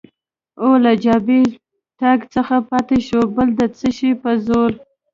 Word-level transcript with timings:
او 0.63 0.69
له 0.83 0.91
جبهې 1.03 1.41
تګ 1.99 2.19
څخه 2.33 2.55
پاتې 2.69 2.97
شوې، 3.07 3.25
بل 3.35 3.47
د 3.59 3.61
څه 3.77 3.87
شي 3.97 4.11
په 4.21 4.31
زور؟ 4.45 4.71